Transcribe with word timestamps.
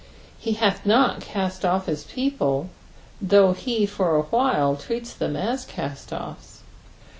He 0.39 0.53
hath 0.53 0.83
not 0.83 1.21
cast 1.21 1.63
off 1.63 1.85
his 1.85 2.05
people, 2.05 2.71
though 3.21 3.51
he 3.53 3.85
for 3.85 4.15
awhile 4.15 4.75
treats 4.75 5.13
them 5.13 5.35
as 5.35 5.63
caet'Offs. 5.63 6.61